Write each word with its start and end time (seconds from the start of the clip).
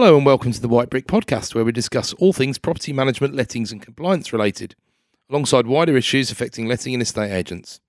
Hello 0.00 0.16
and 0.16 0.24
welcome 0.24 0.52
to 0.52 0.60
the 0.60 0.68
White 0.68 0.90
Brick 0.90 1.08
Podcast, 1.08 1.56
where 1.56 1.64
we 1.64 1.72
discuss 1.72 2.12
all 2.20 2.32
things 2.32 2.56
property 2.56 2.92
management, 2.92 3.34
lettings, 3.34 3.72
and 3.72 3.82
compliance 3.82 4.32
related, 4.32 4.76
alongside 5.28 5.66
wider 5.66 5.96
issues 5.96 6.30
affecting 6.30 6.66
letting 6.66 6.94
and 6.94 7.02
estate 7.02 7.32
agents. 7.32 7.80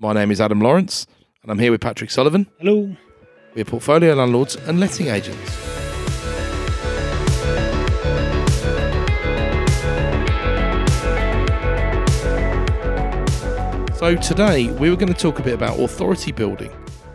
My 0.00 0.12
name 0.12 0.32
is 0.32 0.40
Adam 0.40 0.60
Lawrence, 0.60 1.06
and 1.40 1.52
I'm 1.52 1.60
here 1.60 1.70
with 1.70 1.80
Patrick 1.80 2.10
Sullivan. 2.10 2.48
Hello. 2.58 2.96
We're 3.54 3.64
portfolio 3.64 4.14
landlords 4.14 4.56
and 4.56 4.80
letting 4.80 5.06
agents. 5.06 5.52
So, 13.96 14.16
today 14.16 14.66
we 14.72 14.90
were 14.90 14.96
going 14.96 15.14
to 15.14 15.14
talk 15.14 15.38
a 15.38 15.42
bit 15.44 15.54
about 15.54 15.78
authority 15.78 16.32
building. 16.32 16.72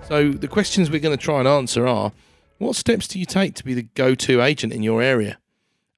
So, 0.07 0.31
the 0.31 0.47
questions 0.47 0.89
we're 0.89 1.01
going 1.01 1.17
to 1.17 1.21
try 1.21 1.39
and 1.39 1.49
answer 1.49 1.85
are 1.85 2.13
what 2.57 2.75
steps 2.75 3.07
do 3.07 3.19
you 3.19 3.25
take 3.25 3.55
to 3.55 3.63
be 3.63 3.73
the 3.73 3.83
go 3.83 4.15
to 4.15 4.41
agent 4.41 4.73
in 4.73 4.83
your 4.83 5.01
area? 5.01 5.37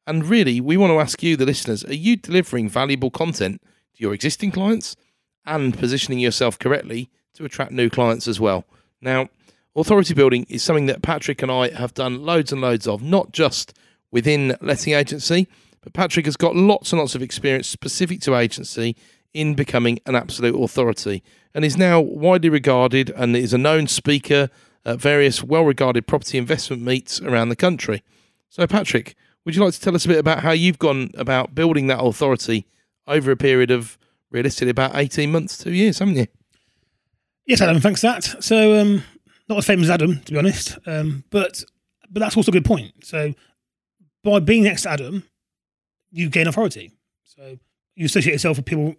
And 0.05 0.25
really, 0.25 0.59
we 0.59 0.77
want 0.77 0.91
to 0.91 0.99
ask 0.99 1.21
you, 1.21 1.37
the 1.37 1.45
listeners, 1.45 1.83
are 1.85 1.93
you 1.93 2.15
delivering 2.15 2.67
valuable 2.67 3.11
content 3.11 3.61
to 3.61 4.01
your 4.01 4.13
existing 4.13 4.51
clients 4.51 4.95
and 5.45 5.77
positioning 5.77 6.19
yourself 6.19 6.57
correctly 6.57 7.09
to 7.35 7.45
attract 7.45 7.71
new 7.71 7.89
clients 7.89 8.27
as 8.27 8.39
well? 8.39 8.65
Now, 9.01 9.29
authority 9.75 10.13
building 10.13 10.45
is 10.49 10.63
something 10.63 10.87
that 10.87 11.01
Patrick 11.01 11.41
and 11.41 11.51
I 11.51 11.69
have 11.69 11.93
done 11.93 12.23
loads 12.23 12.51
and 12.51 12.59
loads 12.61 12.87
of, 12.87 13.03
not 13.03 13.31
just 13.31 13.77
within 14.11 14.57
letting 14.61 14.93
agency, 14.93 15.47
but 15.81 15.93
Patrick 15.93 16.25
has 16.25 16.35
got 16.35 16.55
lots 16.55 16.91
and 16.91 16.99
lots 16.99 17.15
of 17.15 17.21
experience 17.21 17.67
specific 17.67 18.19
to 18.21 18.35
agency 18.35 18.95
in 19.33 19.53
becoming 19.53 19.99
an 20.05 20.15
absolute 20.15 20.59
authority 20.59 21.23
and 21.53 21.63
is 21.63 21.77
now 21.77 21.99
widely 21.99 22.49
regarded 22.49 23.11
and 23.11 23.35
is 23.35 23.53
a 23.53 23.57
known 23.57 23.87
speaker 23.87 24.49
at 24.85 24.99
various 24.99 25.43
well 25.43 25.63
regarded 25.63 26.07
property 26.07 26.37
investment 26.37 26.81
meets 26.81 27.21
around 27.21 27.49
the 27.49 27.55
country. 27.55 28.03
So, 28.49 28.65
Patrick, 28.67 29.15
would 29.45 29.55
you 29.55 29.63
like 29.63 29.73
to 29.73 29.81
tell 29.81 29.95
us 29.95 30.05
a 30.05 30.07
bit 30.07 30.17
about 30.17 30.39
how 30.39 30.51
you've 30.51 30.79
gone 30.79 31.11
about 31.15 31.55
building 31.55 31.87
that 31.87 31.99
authority 31.99 32.65
over 33.07 33.31
a 33.31 33.37
period 33.37 33.71
of 33.71 33.97
realistically 34.31 34.69
about 34.69 34.95
18 34.95 35.31
months, 35.31 35.57
two 35.57 35.73
years, 35.73 35.99
haven't 35.99 36.17
you? 36.17 36.27
Yes, 37.45 37.61
Adam, 37.61 37.79
thanks 37.81 38.01
for 38.01 38.07
that. 38.07 38.43
So, 38.43 38.79
um, 38.79 39.03
not 39.47 39.57
as 39.57 39.65
famous 39.65 39.85
as 39.85 39.91
Adam, 39.91 40.19
to 40.21 40.31
be 40.31 40.37
honest, 40.37 40.77
um, 40.85 41.23
but 41.29 41.63
but 42.11 42.19
that's 42.19 42.37
also 42.37 42.51
a 42.51 42.53
good 42.53 42.65
point. 42.65 42.91
So, 43.03 43.33
by 44.23 44.39
being 44.39 44.63
next 44.63 44.83
to 44.83 44.91
Adam, 44.91 45.23
you 46.11 46.29
gain 46.29 46.47
authority. 46.47 46.91
So, 47.23 47.57
you 47.95 48.05
associate 48.05 48.33
yourself 48.33 48.57
with 48.57 48.65
people 48.65 48.95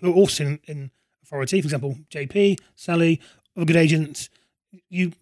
who 0.00 0.10
are 0.10 0.14
also 0.14 0.44
in, 0.44 0.60
in 0.66 0.90
authority. 1.22 1.60
For 1.60 1.66
example, 1.66 1.96
JP, 2.10 2.58
Sally, 2.76 3.20
other 3.56 3.66
good 3.66 3.76
agents. 3.76 4.28
You 4.88 5.12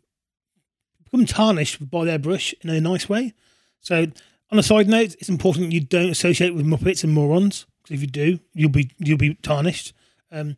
become 1.04 1.26
tarnished 1.26 1.90
by 1.90 2.04
their 2.04 2.18
brush 2.18 2.54
in 2.62 2.70
a 2.70 2.80
nice 2.80 3.08
way. 3.08 3.34
So, 3.80 4.06
on 4.50 4.58
a 4.58 4.62
side 4.62 4.88
note, 4.88 5.14
it's 5.18 5.28
important 5.28 5.72
you 5.72 5.80
don't 5.80 6.10
associate 6.10 6.54
with 6.54 6.66
muppets 6.66 7.04
and 7.04 7.12
morons 7.12 7.66
because 7.82 7.94
if 7.94 8.00
you 8.00 8.06
do, 8.06 8.40
you'll 8.54 8.70
be 8.70 8.90
you'll 8.98 9.18
be 9.18 9.34
tarnished. 9.34 9.92
Um, 10.32 10.56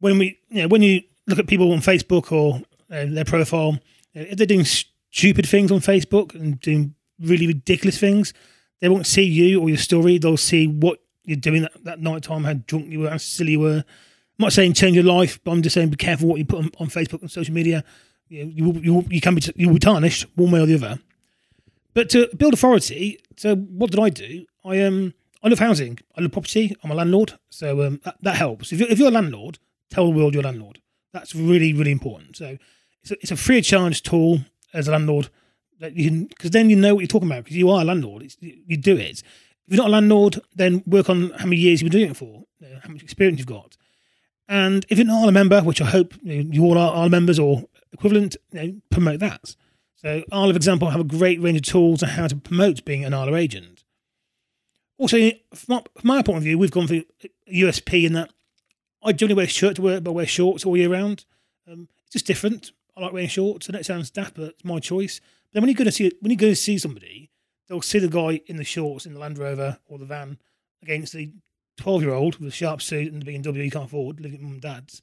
when 0.00 0.18
we, 0.18 0.38
you 0.48 0.62
know, 0.62 0.68
when 0.68 0.82
you 0.82 1.02
look 1.26 1.38
at 1.38 1.46
people 1.46 1.72
on 1.72 1.78
Facebook 1.78 2.32
or 2.32 2.62
uh, 2.90 3.06
their 3.08 3.24
profile, 3.24 3.78
you 4.12 4.22
know, 4.22 4.28
if 4.30 4.36
they're 4.36 4.46
doing 4.46 4.64
stupid 4.64 5.48
things 5.48 5.70
on 5.70 5.80
Facebook 5.80 6.34
and 6.34 6.60
doing 6.60 6.94
really 7.20 7.46
ridiculous 7.46 7.98
things, 7.98 8.32
they 8.80 8.88
won't 8.88 9.06
see 9.06 9.24
you 9.24 9.60
or 9.60 9.68
your 9.68 9.78
story. 9.78 10.18
They'll 10.18 10.36
see 10.36 10.66
what 10.66 11.00
you're 11.24 11.36
doing 11.36 11.62
that, 11.62 11.84
that 11.84 12.00
night 12.00 12.22
time, 12.22 12.44
how 12.44 12.54
drunk 12.54 12.90
you 12.90 13.00
were, 13.00 13.10
how 13.10 13.18
silly 13.18 13.52
you 13.52 13.60
were. 13.60 13.84
I'm 13.86 14.44
not 14.44 14.52
saying 14.52 14.72
change 14.72 14.96
your 14.96 15.04
life, 15.04 15.38
but 15.44 15.52
I'm 15.52 15.62
just 15.62 15.74
saying 15.74 15.90
be 15.90 15.96
careful 15.96 16.28
what 16.28 16.38
you 16.38 16.46
put 16.46 16.60
on, 16.60 16.70
on 16.78 16.88
Facebook 16.88 17.20
and 17.20 17.30
social 17.30 17.54
media. 17.54 17.84
You, 18.30 18.72
you, 18.80 19.04
you, 19.10 19.20
can 19.20 19.34
be 19.34 19.42
you 19.56 19.66
will 19.66 19.74
be 19.74 19.80
tarnished 19.80 20.26
one 20.36 20.52
way 20.52 20.60
or 20.60 20.66
the 20.66 20.76
other. 20.76 21.00
But 21.94 22.08
to 22.10 22.28
build 22.36 22.54
authority, 22.54 23.18
so 23.36 23.56
what 23.56 23.90
did 23.90 23.98
I 23.98 24.08
do? 24.08 24.46
I 24.64 24.80
um 24.82 25.14
I 25.42 25.48
love 25.48 25.58
housing. 25.58 25.98
I 26.16 26.20
love 26.20 26.32
property. 26.32 26.76
I'm 26.84 26.92
a 26.92 26.94
landlord, 26.94 27.38
so 27.48 27.82
um, 27.82 28.00
that, 28.04 28.16
that 28.22 28.36
helps. 28.36 28.72
If 28.72 28.78
you're, 28.78 28.88
if 28.88 28.98
you're 28.98 29.08
a 29.08 29.12
landlord, 29.12 29.58
tell 29.90 30.04
the 30.04 30.16
world 30.16 30.34
you're 30.34 30.42
a 30.42 30.46
landlord. 30.46 30.80
That's 31.12 31.34
really 31.34 31.72
really 31.72 31.90
important. 31.90 32.36
So 32.36 32.56
it's 33.02 33.10
a, 33.10 33.14
it's 33.14 33.30
a 33.32 33.36
free 33.36 33.58
of 33.58 33.64
charge 33.64 34.02
tool 34.02 34.40
as 34.72 34.86
a 34.86 34.92
landlord 34.92 35.28
that 35.80 35.96
you 35.96 36.08
can 36.08 36.24
because 36.26 36.52
then 36.52 36.70
you 36.70 36.76
know 36.76 36.94
what 36.94 37.00
you're 37.00 37.08
talking 37.08 37.28
about 37.28 37.44
because 37.44 37.56
you 37.56 37.68
are 37.70 37.80
a 37.80 37.84
landlord. 37.84 38.22
It's, 38.22 38.36
you 38.40 38.76
do 38.76 38.96
it. 38.96 39.22
If 39.66 39.76
you're 39.76 39.82
not 39.82 39.88
a 39.88 39.92
landlord, 39.92 40.40
then 40.54 40.84
work 40.86 41.10
on 41.10 41.30
how 41.30 41.46
many 41.46 41.56
years 41.56 41.82
you've 41.82 41.90
been 41.90 42.00
doing 42.00 42.10
it 42.12 42.16
for, 42.16 42.44
how 42.82 42.90
much 42.90 43.02
experience 43.02 43.38
you've 43.38 43.46
got. 43.48 43.76
And 44.48 44.84
if 44.88 44.98
you're 44.98 45.06
not 45.06 45.28
a 45.28 45.32
member, 45.32 45.60
which 45.62 45.80
I 45.80 45.86
hope 45.86 46.12
you 46.22 46.64
all 46.64 46.76
are, 46.76 46.92
are 46.92 47.08
members 47.08 47.38
or 47.38 47.64
equivalent, 47.92 48.36
you 48.52 48.62
know, 48.62 48.80
promote 48.90 49.20
that. 49.20 49.56
So 49.96 50.24
Arla, 50.32 50.52
for 50.52 50.56
example, 50.56 50.90
have 50.90 51.00
a 51.00 51.04
great 51.04 51.40
range 51.40 51.58
of 51.58 51.64
tools 51.64 52.02
on 52.02 52.10
how 52.10 52.26
to 52.26 52.36
promote 52.36 52.84
being 52.84 53.04
an 53.04 53.14
Arla 53.14 53.36
agent. 53.36 53.84
Also, 54.98 55.30
from 55.54 55.82
my 56.02 56.22
point 56.22 56.38
of 56.38 56.42
view, 56.44 56.58
we've 56.58 56.70
gone 56.70 56.86
for 56.86 57.00
USP 57.50 58.04
in 58.04 58.12
that 58.14 58.30
I 59.02 59.12
generally 59.12 59.36
wear 59.36 59.46
shirt 59.46 59.76
to 59.76 59.82
work, 59.82 60.04
but 60.04 60.10
I 60.10 60.14
wear 60.14 60.26
shorts 60.26 60.64
all 60.64 60.76
year 60.76 60.90
round. 60.90 61.24
Um, 61.70 61.88
it's 62.04 62.12
just 62.12 62.26
different. 62.26 62.72
I 62.96 63.00
like 63.00 63.12
wearing 63.12 63.28
shorts. 63.28 63.68
Know 63.68 63.78
it 63.78 63.86
sounds 63.86 64.10
daft, 64.10 64.34
but 64.34 64.50
it's 64.50 64.64
my 64.64 64.78
choice. 64.78 65.20
But 65.20 65.54
then 65.54 65.62
when 65.62 65.70
you 65.70 65.74
go 65.74 65.84
to 65.84 65.92
see 65.92 66.12
when 66.20 66.30
you 66.30 66.36
go 66.36 66.48
to 66.48 66.56
see 66.56 66.76
somebody, 66.78 67.30
they'll 67.68 67.82
see 67.82 67.98
the 67.98 68.08
guy 68.08 68.40
in 68.46 68.56
the 68.56 68.64
shorts 68.64 69.06
in 69.06 69.14
the 69.14 69.20
Land 69.20 69.38
Rover 69.38 69.78
or 69.86 69.98
the 69.98 70.04
van 70.04 70.38
against 70.82 71.12
the 71.12 71.30
12 71.78 72.02
year 72.02 72.12
old 72.12 72.36
with 72.36 72.48
a 72.48 72.52
sharp 72.52 72.82
suit 72.82 73.12
and 73.12 73.22
the 73.22 73.26
BMW 73.26 73.64
you 73.64 73.70
can't 73.70 73.86
afford, 73.86 74.20
living 74.20 74.38
at 74.38 74.42
mum 74.42 74.52
and 74.52 74.62
dad's. 74.62 75.02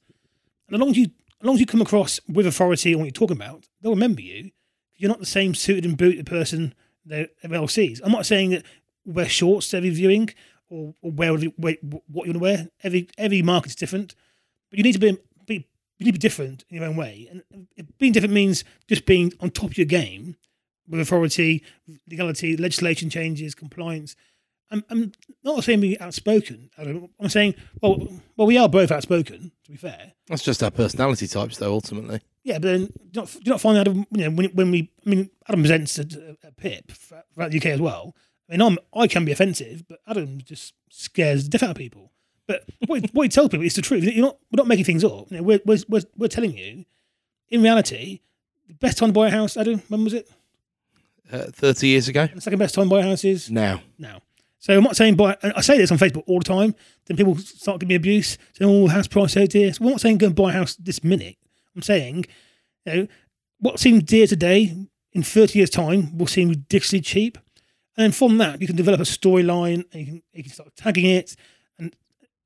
And 0.68 0.76
as 0.76 0.80
long 0.80 0.90
as 0.90 0.96
you 0.96 1.08
as 1.40 1.46
long 1.46 1.54
as 1.54 1.60
you 1.60 1.66
come 1.66 1.82
across 1.82 2.20
with 2.28 2.46
authority 2.46 2.94
on 2.94 3.00
what 3.00 3.06
you're 3.06 3.12
talking 3.12 3.36
about, 3.36 3.68
they'll 3.80 3.92
remember 3.92 4.20
you. 4.20 4.50
You're 4.96 5.10
not 5.10 5.20
the 5.20 5.26
same 5.26 5.54
suited 5.54 5.84
and 5.84 5.96
booted 5.96 6.26
person 6.26 6.74
that 7.06 7.30
everyone 7.42 7.68
sees. 7.68 8.00
I'm 8.02 8.12
not 8.12 8.26
saying 8.26 8.50
that 8.50 8.64
wear 9.04 9.28
shorts 9.28 9.72
every 9.72 9.90
viewing 9.90 10.30
or, 10.68 10.94
or 11.00 11.10
wear, 11.10 11.34
wear 11.56 11.76
what 11.82 12.26
you 12.26 12.32
want 12.32 12.32
to 12.32 12.38
wear. 12.38 12.68
Every 12.82 13.08
every 13.16 13.42
market's 13.42 13.74
different, 13.74 14.14
but 14.70 14.78
you 14.78 14.82
need 14.82 14.92
to 14.92 14.98
be, 14.98 15.16
be 15.46 15.66
you 15.98 16.04
need 16.04 16.12
to 16.12 16.18
be 16.18 16.18
different 16.18 16.64
in 16.68 16.76
your 16.76 16.86
own 16.86 16.96
way. 16.96 17.28
And 17.30 17.68
being 17.98 18.12
different 18.12 18.34
means 18.34 18.64
just 18.88 19.06
being 19.06 19.32
on 19.40 19.50
top 19.50 19.70
of 19.70 19.78
your 19.78 19.86
game 19.86 20.36
with 20.88 21.00
authority, 21.00 21.62
legality, 22.08 22.56
legislation 22.56 23.10
changes, 23.10 23.54
compliance. 23.54 24.16
I'm, 24.70 24.84
I'm 24.90 25.12
not 25.44 25.64
saying 25.64 25.80
be 25.80 25.98
outspoken. 26.00 26.68
I'm 26.78 27.28
saying, 27.28 27.54
well, 27.80 28.06
well, 28.36 28.46
we 28.46 28.58
are 28.58 28.68
both 28.68 28.90
outspoken. 28.90 29.50
To 29.64 29.70
be 29.70 29.76
fair, 29.78 30.12
That's 30.28 30.42
just 30.42 30.62
our 30.62 30.70
personality 30.70 31.26
types, 31.26 31.56
though, 31.58 31.72
ultimately. 31.72 32.20
yeah. 32.44 32.54
But 32.58 32.68
then, 32.68 32.80
do 32.86 32.92
you 33.04 33.10
not, 33.14 33.26
do 33.32 33.40
you 33.44 33.50
not 33.52 33.60
find 33.60 33.76
that 33.78 33.86
you 33.86 34.06
know 34.12 34.30
when, 34.30 34.46
when 34.50 34.70
we, 34.70 34.90
I 35.06 35.10
mean, 35.10 35.30
Adam 35.48 35.62
presents 35.62 35.98
at, 35.98 36.12
at 36.44 36.56
PIP 36.56 36.92
throughout 36.92 37.50
the 37.50 37.58
UK 37.58 37.66
as 37.66 37.80
well. 37.80 38.14
I 38.48 38.52
mean, 38.52 38.62
I'm, 38.62 38.78
I 38.94 39.06
can 39.06 39.24
be 39.24 39.32
offensive, 39.32 39.84
but 39.88 40.00
Adam 40.06 40.40
just 40.44 40.74
scares 40.90 41.44
the 41.44 41.50
death 41.50 41.62
out 41.62 41.70
of 41.70 41.76
people. 41.76 42.12
But 42.46 42.64
what, 42.86 43.04
what 43.12 43.22
he 43.24 43.28
tells 43.28 43.48
people 43.50 43.66
is 43.66 43.74
the 43.74 43.82
truth. 43.82 44.04
You're 44.04 44.24
not, 44.24 44.38
we're 44.50 44.56
not 44.56 44.66
making 44.66 44.84
things 44.86 45.04
up. 45.04 45.30
You 45.30 45.38
know, 45.38 45.42
we're, 45.42 45.60
we're, 45.66 45.78
we're, 45.88 46.02
we're 46.16 46.28
telling 46.28 46.56
you, 46.56 46.84
in 47.50 47.62
reality, 47.62 48.20
the 48.66 48.74
best 48.74 48.96
time 48.98 49.10
to 49.10 49.12
buy 49.12 49.28
a 49.28 49.30
house, 49.30 49.56
Adam, 49.56 49.82
when 49.88 50.04
was 50.04 50.14
it? 50.14 50.28
Uh, 51.30 51.44
30 51.52 51.86
years 51.88 52.08
ago? 52.08 52.26
The 52.34 52.40
second 52.40 52.58
best 52.58 52.74
time 52.74 52.84
to 52.84 52.90
buy 52.90 53.00
a 53.00 53.02
house 53.02 53.22
is 53.24 53.50
Now. 53.50 53.82
now. 53.98 54.22
So 54.60 54.76
I'm 54.76 54.82
not 54.82 54.96
saying 54.96 55.14
buy. 55.14 55.36
I 55.42 55.60
say 55.60 55.78
this 55.78 55.92
on 55.92 55.98
Facebook 55.98 56.24
all 56.26 56.40
the 56.40 56.44
time. 56.44 56.74
Then 57.06 57.16
people 57.16 57.36
start 57.36 57.80
giving 57.80 57.90
me 57.90 57.94
abuse, 57.94 58.38
saying, 58.54 58.70
"Oh, 58.70 58.88
house 58.88 59.06
price 59.06 59.32
so 59.32 59.46
dear." 59.46 59.72
So 59.72 59.84
I'm 59.84 59.90
not 59.90 60.00
saying 60.00 60.18
go 60.18 60.26
and 60.26 60.34
buy 60.34 60.50
a 60.50 60.54
house 60.54 60.74
this 60.76 61.04
minute. 61.04 61.36
I'm 61.76 61.82
saying, 61.82 62.26
you 62.84 62.92
know, 62.92 63.06
what 63.60 63.78
seems 63.78 64.02
dear 64.02 64.26
today 64.26 64.74
in 65.12 65.22
30 65.22 65.58
years' 65.58 65.70
time 65.70 66.16
will 66.18 66.26
seem 66.26 66.48
ridiculously 66.48 67.00
cheap, 67.00 67.38
and 67.96 68.04
then 68.04 68.12
from 68.12 68.38
that 68.38 68.60
you 68.60 68.66
can 68.66 68.76
develop 68.76 69.00
a 69.00 69.04
storyline 69.04 69.84
and 69.92 70.00
you 70.00 70.06
can 70.06 70.22
you 70.32 70.42
can 70.42 70.52
start 70.52 70.74
tagging 70.76 71.06
it 71.06 71.36
and 71.78 71.94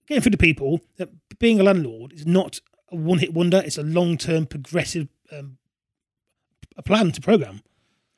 getting 0.07 0.23
through 0.23 0.33
to 0.33 0.39
people 0.39 0.81
that 0.97 1.09
being 1.39 1.61
a 1.61 1.63
landlord 1.63 2.13
is 2.13 2.27
not 2.27 2.61
a 2.91 2.97
one-hit 2.97 3.33
wonder. 3.33 3.63
It's 3.65 3.79
a 3.79 3.83
long-term 3.83 4.47
progressive 4.47 5.09
um, 5.33 5.57
a 6.77 6.83
plan 6.83 7.13
to 7.13 7.21
program. 7.21 7.63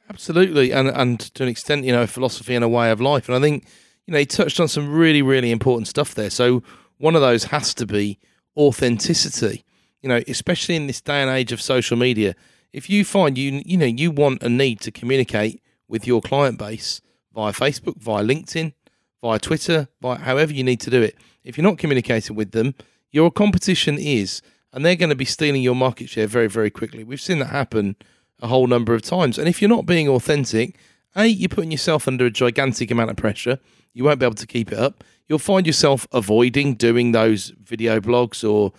Absolutely, 0.09 0.72
and 0.72 0.88
and 0.88 1.21
to 1.21 1.43
an 1.43 1.49
extent, 1.49 1.85
you 1.85 1.93
know, 1.93 2.02
a 2.02 2.06
philosophy 2.06 2.55
and 2.55 2.64
a 2.64 2.69
way 2.69 2.90
of 2.90 3.00
life. 3.00 3.29
And 3.29 3.37
I 3.37 3.40
think, 3.40 3.67
you 4.06 4.12
know, 4.12 4.19
he 4.19 4.27
touched 4.27 4.61
on 4.61 4.69
some 4.69 4.93
really, 4.93 5.23
really 5.23 5.51
important 5.51 5.89
stuff 5.89 6.15
there. 6.15 6.31
So 6.31 6.62
one 6.99 7.15
of 7.15 7.23
those 7.23 7.45
has 7.45 7.75
to 7.75 7.87
be 7.87 8.19
authenticity. 8.56 9.65
You 10.03 10.09
know, 10.09 10.23
especially 10.29 10.77
in 10.77 10.87
this 10.87 11.01
day 11.01 11.23
and 11.23 11.31
age 11.31 11.53
of 11.53 11.62
social 11.62 11.97
media, 11.97 12.35
if 12.73 12.91
you 12.91 13.05
find 13.05 13.39
you 13.39 13.62
you 13.65 13.79
know 13.79 13.87
you 13.87 14.11
want 14.11 14.43
a 14.43 14.49
need 14.49 14.81
to 14.81 14.91
communicate 14.91 15.62
with 15.89 16.06
your 16.06 16.21
client 16.21 16.59
base 16.59 17.01
via 17.33 17.53
Facebook, 17.53 17.97
via 17.97 18.23
LinkedIn, 18.23 18.75
via 19.23 19.39
Twitter, 19.39 19.89
via 20.03 20.17
however 20.19 20.53
you 20.53 20.62
need 20.62 20.81
to 20.81 20.91
do 20.91 21.00
it, 21.00 21.17
if 21.43 21.57
you're 21.57 21.65
not 21.65 21.79
communicating 21.79 22.37
with 22.37 22.50
them, 22.50 22.75
your 23.11 23.31
competition 23.31 23.97
is, 23.99 24.43
and 24.73 24.85
they're 24.85 24.97
going 24.97 25.11
to 25.11 25.15
be 25.15 25.25
stealing 25.25 25.62
your 25.62 25.75
market 25.75 26.09
share 26.09 26.27
very, 26.27 26.49
very 26.49 26.71
quickly. 26.71 27.05
We've 27.05 27.21
seen 27.21 27.39
that 27.39 27.47
happen 27.47 27.97
a 28.43 28.49
whole 28.49 28.67
number 28.67 28.93
of 28.93 29.03
times. 29.03 29.39
And 29.39 29.49
if 29.49 29.62
you're 29.62 29.69
not 29.69 29.87
being 29.87 30.09
authentic, 30.09 30.77
A, 31.16 31.26
you're 31.26 31.49
putting 31.49 31.70
yourself 31.70 32.08
under 32.08 32.26
a 32.26 32.31
gigantic 32.31 32.90
amount 32.90 33.11
of 33.11 33.16
pressure. 33.16 33.58
You 33.93 34.05
won't 34.05 34.19
be 34.19 34.26
able 34.26 34.34
to 34.34 34.46
keep 34.46 34.72
it 34.72 34.78
up. 34.78 35.05
You'll 35.28 35.38
find 35.38 35.66
yourself 35.66 36.06
avoiding 36.12 36.75
doing 36.75 37.12
those 37.12 37.52
video 37.62 38.00
blogs 38.00 38.49
or 38.49 38.72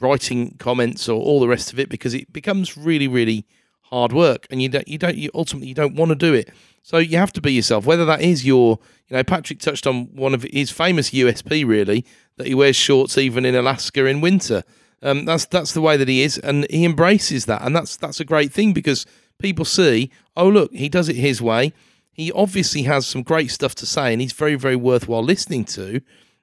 writing 0.00 0.56
comments 0.58 1.08
or 1.08 1.20
all 1.20 1.40
the 1.40 1.48
rest 1.48 1.72
of 1.72 1.78
it 1.78 1.88
because 1.88 2.14
it 2.14 2.32
becomes 2.32 2.76
really, 2.76 3.08
really 3.08 3.46
hard 3.82 4.12
work, 4.12 4.46
and 4.50 4.60
you 4.60 4.68
don't 4.68 4.86
you 4.86 4.98
don't 4.98 5.16
you 5.16 5.30
ultimately 5.34 5.68
you 5.68 5.74
don't 5.74 5.94
want 5.94 6.10
to 6.10 6.14
do 6.14 6.34
it. 6.34 6.50
So 6.82 6.98
you 6.98 7.18
have 7.18 7.32
to 7.34 7.40
be 7.40 7.52
yourself. 7.52 7.86
Whether 7.86 8.04
that 8.06 8.20
is 8.20 8.46
your, 8.46 8.78
you 9.08 9.16
know, 9.16 9.24
Patrick 9.24 9.58
touched 9.58 9.86
on 9.86 10.14
one 10.14 10.34
of 10.34 10.42
his 10.42 10.70
famous 10.70 11.10
USP 11.10 11.66
really 11.66 12.04
that 12.36 12.46
he 12.46 12.54
wears 12.54 12.76
shorts 12.76 13.18
even 13.18 13.44
in 13.44 13.54
Alaska 13.54 14.06
in 14.06 14.20
winter. 14.20 14.62
Um, 15.02 15.24
that's 15.24 15.46
that's 15.46 15.72
the 15.72 15.80
way 15.80 15.96
that 15.96 16.08
he 16.08 16.22
is, 16.22 16.38
and 16.38 16.66
he 16.70 16.84
embraces 16.84 17.46
that, 17.46 17.62
and 17.62 17.74
that's 17.74 17.96
that's 17.96 18.20
a 18.20 18.24
great 18.24 18.52
thing 18.52 18.72
because 18.72 19.06
people 19.38 19.64
see, 19.64 20.10
oh 20.36 20.48
look, 20.48 20.72
he 20.72 20.88
does 20.88 21.08
it 21.08 21.16
his 21.16 21.40
way. 21.40 21.72
He 22.12 22.32
obviously 22.32 22.82
has 22.82 23.06
some 23.06 23.22
great 23.22 23.50
stuff 23.50 23.74
to 23.76 23.86
say, 23.86 24.12
and 24.12 24.20
he's 24.20 24.32
very 24.32 24.56
very 24.56 24.76
worthwhile 24.76 25.22
listening 25.22 25.64
to, 25.66 26.00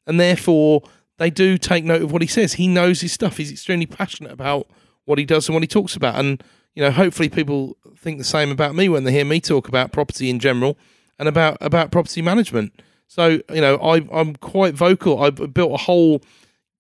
and 0.08 0.20
therefore 0.20 0.84
they 1.18 1.30
do 1.30 1.58
take 1.58 1.84
note 1.84 2.02
of 2.02 2.12
what 2.12 2.22
he 2.22 2.28
says. 2.28 2.54
He 2.54 2.68
knows 2.68 3.02
his 3.02 3.12
stuff. 3.12 3.38
He's 3.38 3.52
extremely 3.52 3.86
passionate 3.86 4.32
about 4.32 4.68
what 5.06 5.18
he 5.20 5.26
does 5.26 5.48
and 5.48 5.54
what 5.54 5.64
he 5.64 5.68
talks 5.68 5.96
about, 5.96 6.16
and 6.16 6.44
you 6.76 6.84
know, 6.84 6.92
hopefully 6.92 7.30
people 7.30 7.78
think 7.98 8.18
the 8.18 8.24
same 8.24 8.52
about 8.52 8.76
me 8.76 8.90
when 8.90 9.06
they 9.06 9.12
hear 9.12 9.26
me 9.26 9.40
talk 9.40 9.68
about 9.68 9.92
property 9.92 10.30
in 10.30 10.40
general 10.40 10.78
and 11.18 11.28
about 11.28 11.58
about 11.62 11.92
property 11.92 12.22
management. 12.22 12.74
So 13.08 13.40
you 13.50 13.62
know, 13.62 13.78
I, 13.78 14.08
I'm 14.12 14.36
quite 14.36 14.76
vocal. 14.76 15.24
I've 15.24 15.54
built 15.54 15.72
a 15.72 15.84
whole 15.84 16.22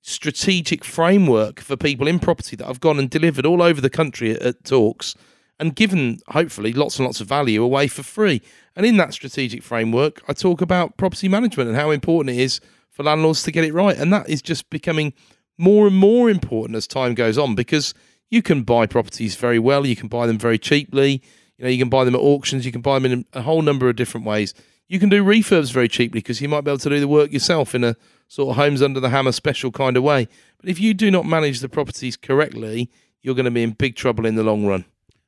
strategic 0.01 0.83
framework 0.83 1.59
for 1.59 1.75
people 1.75 2.07
in 2.07 2.19
property 2.19 2.55
that 2.55 2.67
I've 2.67 2.79
gone 2.79 2.99
and 2.99 3.09
delivered 3.09 3.45
all 3.45 3.61
over 3.61 3.81
the 3.81 3.89
country 3.89 4.31
at, 4.31 4.41
at 4.41 4.63
talks 4.63 5.15
and 5.59 5.75
given 5.75 6.19
hopefully 6.29 6.73
lots 6.73 6.97
and 6.97 7.05
lots 7.05 7.21
of 7.21 7.27
value 7.27 7.63
away 7.63 7.87
for 7.87 8.03
free. 8.03 8.41
And 8.75 8.85
in 8.85 8.97
that 8.97 9.13
strategic 9.13 9.63
framework, 9.63 10.21
I 10.27 10.33
talk 10.33 10.61
about 10.61 10.97
property 10.97 11.27
management 11.27 11.69
and 11.69 11.77
how 11.77 11.91
important 11.91 12.37
it 12.37 12.41
is 12.41 12.59
for 12.91 13.03
landlords 13.03 13.43
to 13.43 13.51
get 13.51 13.63
it 13.63 13.73
right. 13.73 13.97
And 13.97 14.11
that 14.11 14.29
is 14.29 14.41
just 14.41 14.69
becoming 14.69 15.13
more 15.57 15.87
and 15.87 15.95
more 15.95 16.29
important 16.29 16.75
as 16.75 16.87
time 16.87 17.13
goes 17.13 17.37
on 17.37 17.55
because 17.55 17.93
you 18.29 18.41
can 18.41 18.63
buy 18.63 18.85
properties 18.85 19.35
very 19.35 19.59
well, 19.59 19.85
you 19.85 19.95
can 19.95 20.07
buy 20.07 20.27
them 20.27 20.37
very 20.37 20.57
cheaply, 20.57 21.21
you 21.57 21.63
know, 21.63 21.69
you 21.69 21.77
can 21.77 21.89
buy 21.89 22.03
them 22.03 22.15
at 22.15 22.21
auctions, 22.21 22.65
you 22.65 22.71
can 22.71 22.81
buy 22.81 22.99
them 22.99 23.11
in 23.11 23.25
a 23.33 23.41
whole 23.41 23.61
number 23.61 23.87
of 23.87 23.95
different 23.95 24.25
ways. 24.25 24.53
You 24.87 24.99
can 24.99 25.09
do 25.09 25.23
refurbs 25.23 25.71
very 25.71 25.87
cheaply 25.87 26.19
because 26.19 26.41
you 26.41 26.49
might 26.49 26.61
be 26.61 26.71
able 26.71 26.79
to 26.79 26.89
do 26.89 26.99
the 26.99 27.07
work 27.07 27.31
yourself 27.31 27.73
in 27.73 27.83
a 27.83 27.95
sort 28.27 28.51
of 28.51 28.55
homes 28.57 28.81
under 28.81 28.99
the 28.99 29.09
hammer 29.09 29.31
special 29.31 29.71
kind 29.71 29.97
of 29.97 30.03
way. 30.03 30.27
But 30.59 30.69
if 30.69 30.79
you 30.79 30.93
do 30.93 31.09
not 31.09 31.25
manage 31.25 31.59
the 31.61 31.69
properties 31.69 32.17
correctly, 32.17 32.91
you're 33.21 33.35
going 33.35 33.45
to 33.45 33.51
be 33.51 33.63
in 33.63 33.71
big 33.71 33.95
trouble 33.95 34.25
in 34.25 34.35
the 34.35 34.43
long 34.43 34.65
run. 34.65 34.85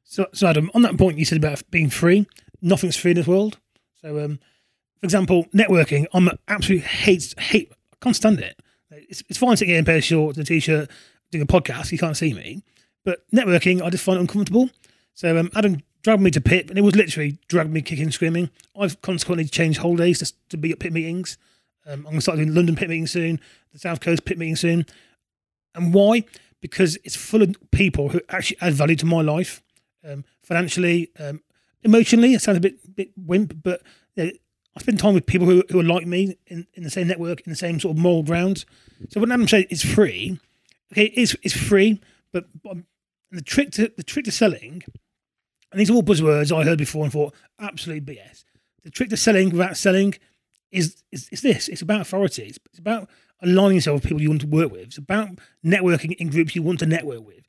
So, 0.09 0.25
so 0.33 0.47
Adam, 0.47 0.71
on 0.73 0.83
that 0.83 0.97
point 0.97 1.17
you 1.17 1.25
said 1.25 1.37
about 1.37 1.61
being 1.69 1.89
free, 1.89 2.27
nothing's 2.61 2.95
free 2.95 3.11
in 3.11 3.17
this 3.17 3.27
world. 3.27 3.59
So, 4.01 4.23
um, 4.23 4.39
for 4.99 5.05
example, 5.05 5.45
networking, 5.53 6.05
I'm 6.13 6.29
absolutely 6.47 6.87
hate 6.87 7.33
hate. 7.37 7.71
I 7.71 7.95
can't 8.01 8.15
stand 8.15 8.39
it. 8.39 8.57
It's, 8.89 9.21
it's 9.27 9.37
fine 9.37 9.57
sitting 9.57 9.73
here 9.73 9.79
in 9.79 9.83
a 9.83 9.85
pair 9.85 9.97
of 9.97 10.03
shorts 10.03 10.37
and 10.37 10.45
a 10.45 10.47
t-shirt 10.47 10.89
doing 11.29 11.41
a 11.41 11.45
podcast. 11.45 11.91
You 11.91 11.97
can't 11.97 12.15
see 12.15 12.33
me, 12.33 12.63
but 13.03 13.29
networking, 13.31 13.81
I 13.81 13.89
just 13.89 14.03
find 14.03 14.17
it 14.17 14.21
uncomfortable. 14.21 14.69
So 15.13 15.37
um, 15.37 15.49
Adam 15.55 15.83
dragged 16.03 16.21
me 16.21 16.31
to 16.31 16.41
PIP, 16.41 16.69
and 16.69 16.79
it 16.79 16.83
was 16.83 16.95
literally 16.95 17.37
dragged 17.49 17.71
me 17.71 17.81
kicking 17.81 18.09
screaming. 18.09 18.49
I've 18.79 19.01
consequently 19.01 19.45
changed 19.45 19.79
holidays 19.79 20.19
just 20.19 20.35
to 20.51 20.57
be 20.57 20.71
at 20.71 20.79
PIP 20.79 20.93
meetings. 20.93 21.37
Um, 21.85 21.99
I'm 21.99 22.03
going 22.03 22.15
to 22.15 22.21
start 22.21 22.37
doing 22.37 22.53
London 22.53 22.77
PIP 22.77 22.89
meeting 22.89 23.07
soon, 23.07 23.41
the 23.73 23.79
South 23.79 23.99
Coast 23.99 24.23
PIP 24.23 24.37
meeting 24.37 24.55
soon. 24.55 24.85
And 25.75 25.93
why? 25.93 26.23
Because 26.61 26.97
it's 27.03 27.15
full 27.15 27.41
of 27.41 27.55
people 27.71 28.09
who 28.09 28.21
actually 28.29 28.57
add 28.61 28.73
value 28.73 28.95
to 28.95 29.05
my 29.05 29.21
life, 29.21 29.61
um, 30.03 30.25
financially, 30.41 31.11
um, 31.19 31.41
emotionally. 31.83 32.33
It 32.33 32.41
sounds 32.41 32.57
a 32.57 32.61
bit 32.61 32.95
bit 32.95 33.11
wimp, 33.15 33.61
but 33.63 33.81
I 34.77 34.79
spend 34.79 34.99
time 34.99 35.15
with 35.15 35.25
people 35.25 35.47
who, 35.47 35.63
who 35.69 35.79
are 35.79 35.83
like 35.83 36.05
me 36.05 36.37
in, 36.45 36.67
in 36.75 36.83
the 36.83 36.91
same 36.91 37.07
network, 37.07 37.41
in 37.41 37.49
the 37.49 37.55
same 37.55 37.79
sort 37.79 37.97
of 37.97 38.01
moral 38.01 38.21
grounds. 38.21 38.65
So 39.09 39.19
when 39.19 39.31
Adam 39.31 39.47
says 39.47 39.65
it's 39.71 39.83
free, 39.83 40.39
okay, 40.93 41.05
it's 41.05 41.35
it's 41.41 41.57
free, 41.57 41.99
but, 42.31 42.45
but 42.63 42.77
the 43.31 43.41
trick 43.41 43.71
to 43.71 43.91
the 43.97 44.03
trick 44.03 44.25
to 44.25 44.31
selling, 44.31 44.83
and 45.71 45.81
these 45.81 45.89
are 45.89 45.93
all 45.93 46.03
buzzwords 46.03 46.55
I 46.55 46.63
heard 46.63 46.77
before 46.77 47.03
and 47.03 47.11
thought 47.11 47.33
absolute 47.59 48.05
BS. 48.05 48.43
The 48.83 48.91
trick 48.91 49.09
to 49.09 49.17
selling 49.17 49.49
without 49.49 49.77
selling 49.77 50.13
is 50.71 51.03
is, 51.11 51.27
is 51.29 51.41
this. 51.41 51.67
It's 51.69 51.81
about 51.81 52.01
authority. 52.01 52.43
It's 52.43 52.79
about 52.79 53.09
aligning 53.41 53.77
yourself 53.77 53.95
with 53.95 54.03
people 54.03 54.21
you 54.21 54.29
want 54.29 54.41
to 54.41 54.47
work 54.47 54.71
with. 54.71 54.81
It's 54.81 54.97
about 54.99 55.39
networking 55.65 56.15
in 56.17 56.29
groups 56.29 56.55
you 56.55 56.61
want 56.61 56.79
to 56.79 56.85
network 56.85 57.25
with. 57.25 57.41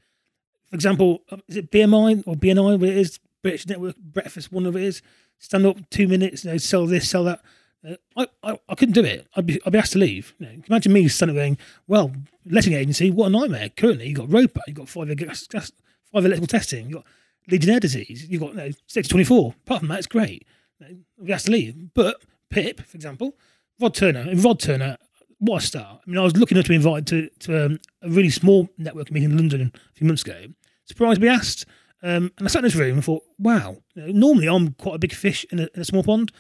For 0.71 0.75
example, 0.75 1.23
uh, 1.31 1.39
is 1.49 1.57
it 1.57 1.71
BMI 1.71 2.25
or 2.27 2.35
BNI? 2.35 2.79
Where 2.79 2.91
it 2.91 2.97
is 2.99 3.19
British 3.43 3.67
Network 3.67 3.97
Breakfast. 3.97 4.53
One 4.53 4.67
of 4.67 4.77
it 4.77 4.83
is 4.83 5.03
stand 5.39 5.67
up 5.67 5.77
two 5.91 6.09
minutes, 6.09 6.45
you 6.45 6.51
know, 6.51 6.59
sell 6.59 6.87
this, 6.87 7.09
sell 7.09 7.25
that. 7.25 7.41
Uh, 7.89 7.95
I, 8.17 8.27
I, 8.43 8.59
I 8.69 8.75
couldn't 8.75 8.95
do 8.95 9.05
it. 9.05 9.27
I'd 9.37 9.47
be 9.47 9.61
I'd 9.65 9.73
be 9.73 9.79
asked 9.79 9.93
to 9.93 9.99
leave. 9.99 10.35
You 10.39 10.47
know, 10.47 10.53
imagine 10.69 10.93
me 10.93 11.07
standing 11.09 11.37
there 11.37 11.45
going, 11.47 11.59
"Well, 11.87 12.13
letting 12.45 12.73
agency, 12.73 13.11
what 13.11 13.27
a 13.27 13.31
nightmare." 13.31 13.69
Currently, 13.71 14.09
you've 14.09 14.19
got 14.19 14.29
ROPA, 14.29 14.61
you've 14.67 14.77
got 14.77 14.89
five 14.89 15.09
five 15.09 16.25
electrical 16.25 16.47
testing, 16.47 16.87
you've 16.87 16.95
got 16.95 17.07
Legionnaire 17.51 17.81
disease, 17.81 18.29
you've 18.29 18.41
got 18.41 18.51
you 18.51 18.57
know, 18.57 18.71
six 18.87 19.07
twenty 19.09 19.25
four. 19.25 19.55
Apart 19.65 19.81
from 19.81 19.89
that, 19.89 19.99
it's 19.99 20.07
great. 20.07 20.47
You 20.81 20.87
know, 20.87 20.97
I'd 21.21 21.27
be 21.27 21.33
asked 21.33 21.47
to 21.47 21.53
leave. 21.53 21.95
But 21.95 22.21
Pip, 22.51 22.81
for 22.81 22.97
example, 22.97 23.37
Rod 23.81 23.95
Turner, 23.95 24.21
and 24.21 24.43
Rod 24.43 24.59
Turner, 24.59 24.99
what 25.39 25.63
a 25.63 25.67
star. 25.67 26.01
I 26.05 26.11
mean, 26.11 26.19
I 26.19 26.25
was 26.25 26.37
looking 26.37 26.59
up 26.59 26.65
to 26.65 26.69
be 26.69 26.75
invited 26.75 27.07
to, 27.07 27.29
to 27.47 27.67
um, 27.67 27.81
a 28.03 28.11
really 28.11 28.31
small 28.31 28.69
networking 28.79 29.13
meeting 29.13 29.31
in 29.31 29.37
London 29.37 29.73
a 29.75 29.93
few 29.95 30.07
months 30.07 30.23
ago. 30.23 30.47
Surprised 30.85 31.17
to 31.17 31.21
be 31.21 31.29
asked. 31.29 31.65
Um, 32.03 32.33
and 32.39 32.47
I 32.47 32.49
sat 32.49 32.61
in 32.61 32.65
this 32.65 32.77
room 32.77 32.95
and 32.95 33.05
thought, 33.05 33.25
wow, 33.39 33.77
you 33.95 34.03
know, 34.03 34.13
normally 34.13 34.49
I'm 34.49 34.73
quite 34.75 34.95
a 34.95 35.01
big 35.01 35.13
fish 35.13 35.45
in 35.51 35.61
a, 35.61 35.69
in 35.75 35.81
a 35.81 35.85
small 35.85 36.03
pond. 36.03 36.33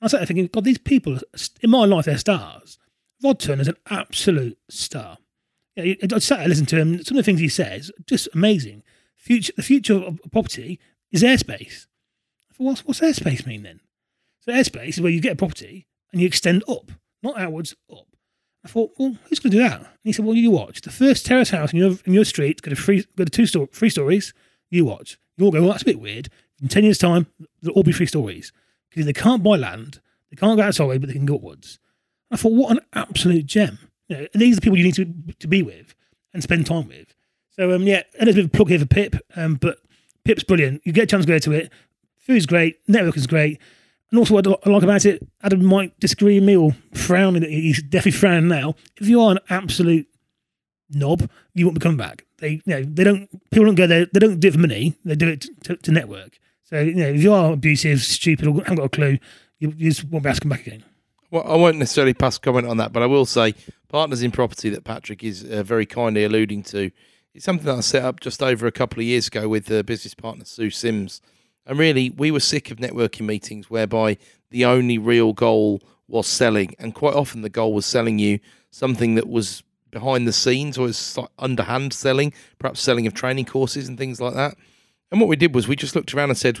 I 0.00 0.08
sat 0.08 0.18
there 0.18 0.26
thinking, 0.26 0.48
God, 0.52 0.64
these 0.64 0.78
people 0.78 1.18
in 1.62 1.70
my 1.70 1.84
life, 1.84 2.04
they're 2.04 2.18
stars. 2.18 2.78
Rod 3.22 3.40
Turner's 3.40 3.68
an 3.68 3.76
absolute 3.88 4.58
star. 4.68 5.18
Yeah, 5.74 5.94
I 6.02 6.18
sat 6.18 6.38
there 6.38 6.48
listening 6.48 6.66
to 6.66 6.76
him. 6.76 7.02
Some 7.02 7.16
of 7.16 7.24
the 7.24 7.26
things 7.26 7.40
he 7.40 7.48
says, 7.48 7.90
just 8.06 8.28
amazing. 8.34 8.82
Future, 9.16 9.52
the 9.56 9.62
future 9.62 9.94
of 9.94 10.20
property 10.32 10.78
is 11.10 11.22
airspace. 11.22 11.86
Thought, 12.52 12.64
what's, 12.64 12.84
what's 12.84 13.00
airspace 13.00 13.46
mean 13.46 13.62
then? 13.62 13.80
So 14.40 14.52
airspace 14.52 14.90
is 14.90 15.00
where 15.00 15.10
you 15.10 15.20
get 15.20 15.32
a 15.32 15.36
property 15.36 15.86
and 16.12 16.20
you 16.20 16.26
extend 16.26 16.62
up, 16.68 16.92
not 17.22 17.38
outwards, 17.38 17.74
up. 17.90 18.06
I 18.66 18.68
thought, 18.68 18.90
well, 18.98 19.16
who's 19.28 19.38
going 19.38 19.52
to 19.52 19.58
do 19.58 19.62
that? 19.62 19.78
And 19.78 19.88
he 20.02 20.12
said, 20.12 20.24
well, 20.24 20.34
you 20.34 20.50
watch. 20.50 20.80
The 20.80 20.90
first 20.90 21.24
terrace 21.24 21.50
house 21.50 21.72
in 21.72 21.78
your 21.78 21.92
in 22.04 22.12
your 22.12 22.24
street, 22.24 22.62
go 22.62 22.70
to 22.70 22.76
three, 22.76 23.06
go 23.16 23.22
to 23.22 23.30
two 23.30 23.46
sto- 23.46 23.68
three 23.72 23.90
stories. 23.90 24.34
You 24.70 24.86
watch. 24.86 25.18
You 25.36 25.44
all 25.44 25.52
go, 25.52 25.60
well, 25.60 25.70
that's 25.70 25.82
a 25.82 25.86
bit 25.86 26.00
weird. 26.00 26.28
In 26.60 26.66
ten 26.66 26.82
years' 26.82 26.98
time, 26.98 27.28
they'll 27.62 27.74
all 27.74 27.84
be 27.84 27.92
three 27.92 28.06
stories 28.06 28.52
because 28.90 29.06
they 29.06 29.12
can't 29.12 29.44
buy 29.44 29.54
land, 29.54 30.00
they 30.30 30.36
can't 30.36 30.56
go 30.56 30.64
outside, 30.64 31.00
but 31.00 31.06
they 31.06 31.12
can 31.14 31.26
go 31.26 31.36
upwards. 31.36 31.78
I 32.32 32.36
thought, 32.36 32.54
what 32.54 32.72
an 32.72 32.80
absolute 32.92 33.46
gem! 33.46 33.78
You 34.08 34.16
know, 34.16 34.26
these 34.34 34.54
are 34.54 34.56
the 34.56 34.62
people 34.62 34.78
you 34.78 34.84
need 34.84 34.96
to 34.96 35.14
to 35.38 35.46
be 35.46 35.62
with 35.62 35.94
and 36.34 36.42
spend 36.42 36.66
time 36.66 36.88
with. 36.88 37.14
So 37.50 37.70
um, 37.72 37.84
yeah, 37.84 38.02
and 38.18 38.26
there's 38.26 38.34
a 38.34 38.40
bit 38.40 38.44
of 38.46 38.50
a 38.50 38.56
plug 38.56 38.68
here 38.70 38.80
for 38.80 38.86
Pip, 38.86 39.14
um, 39.36 39.54
but 39.54 39.78
Pip's 40.24 40.42
brilliant. 40.42 40.82
You 40.84 40.92
get 40.92 41.04
a 41.04 41.06
chance 41.06 41.24
to 41.24 41.30
go 41.32 41.38
to 41.38 41.52
it. 41.52 41.70
Food's 42.18 42.46
great, 42.46 42.84
networking's 42.88 43.28
great. 43.28 43.60
And 44.10 44.18
also, 44.18 44.34
what 44.34 44.46
I 44.46 44.70
like 44.70 44.82
about 44.82 45.04
it, 45.04 45.26
Adam 45.42 45.64
might 45.64 45.98
disagree 45.98 46.38
with 46.38 46.44
me 46.46 46.56
or 46.56 46.72
frown. 46.94 47.40
He's 47.42 47.82
definitely 47.82 48.12
frowning 48.12 48.48
now. 48.48 48.76
If 49.00 49.08
you 49.08 49.20
are 49.20 49.32
an 49.32 49.40
absolute 49.50 50.06
knob, 50.90 51.28
you 51.54 51.66
won't 51.66 51.78
be 51.78 51.82
coming 51.82 51.98
back. 51.98 52.24
They, 52.38 52.50
you 52.50 52.62
know, 52.66 52.82
they 52.84 53.04
don't. 53.04 53.28
People 53.50 53.66
don't 53.66 53.74
go 53.74 53.86
there. 53.86 54.06
They 54.12 54.20
don't 54.20 54.38
do 54.38 54.48
it 54.48 54.54
for 54.54 54.60
money. 54.60 54.94
They 55.04 55.16
do 55.16 55.28
it 55.28 55.46
to, 55.64 55.76
to 55.76 55.90
network. 55.90 56.38
So 56.64 56.80
you 56.80 56.94
know, 56.94 57.08
if 57.08 57.22
you 57.22 57.32
are 57.32 57.52
abusive, 57.52 58.00
stupid, 58.00 58.46
or 58.46 58.54
haven't 58.58 58.76
got 58.76 58.84
a 58.84 58.88
clue, 58.88 59.18
you, 59.58 59.72
you 59.76 59.90
just 59.90 60.04
won't 60.04 60.24
be 60.24 60.30
asking 60.30 60.50
back 60.50 60.66
again. 60.66 60.84
Well, 61.30 61.44
I 61.46 61.56
won't 61.56 61.78
necessarily 61.78 62.14
pass 62.14 62.38
comment 62.38 62.66
on 62.66 62.76
that, 62.76 62.92
but 62.92 63.02
I 63.02 63.06
will 63.06 63.26
say 63.26 63.54
partners 63.88 64.22
in 64.22 64.30
property 64.30 64.70
that 64.70 64.84
Patrick 64.84 65.24
is 65.24 65.44
uh, 65.44 65.62
very 65.62 65.86
kindly 65.86 66.24
alluding 66.24 66.62
to. 66.64 66.90
It's 67.34 67.44
something 67.44 67.66
that 67.66 67.76
I 67.76 67.80
set 67.80 68.04
up 68.04 68.20
just 68.20 68.42
over 68.42 68.66
a 68.66 68.72
couple 68.72 69.00
of 69.00 69.04
years 69.04 69.26
ago 69.26 69.48
with 69.48 69.70
uh, 69.70 69.82
business 69.82 70.14
partner 70.14 70.44
Sue 70.44 70.70
Sims 70.70 71.20
and 71.66 71.78
really, 71.78 72.10
we 72.10 72.30
were 72.30 72.40
sick 72.40 72.70
of 72.70 72.78
networking 72.78 73.26
meetings 73.26 73.68
whereby 73.68 74.18
the 74.50 74.64
only 74.64 74.98
real 74.98 75.32
goal 75.32 75.82
was 76.08 76.26
selling. 76.26 76.74
And 76.78 76.94
quite 76.94 77.14
often, 77.14 77.42
the 77.42 77.48
goal 77.48 77.74
was 77.74 77.86
selling 77.86 78.18
you 78.18 78.38
something 78.70 79.16
that 79.16 79.28
was 79.28 79.62
behind 79.90 80.28
the 80.28 80.32
scenes 80.32 80.78
or 80.78 80.82
was 80.82 81.18
underhand 81.38 81.92
selling, 81.92 82.32
perhaps 82.58 82.80
selling 82.80 83.06
of 83.06 83.14
training 83.14 83.46
courses 83.46 83.88
and 83.88 83.98
things 83.98 84.20
like 84.20 84.34
that. 84.34 84.56
And 85.10 85.20
what 85.20 85.28
we 85.28 85.36
did 85.36 85.54
was 85.54 85.66
we 85.66 85.76
just 85.76 85.96
looked 85.96 86.14
around 86.14 86.30
and 86.30 86.38
said, 86.38 86.58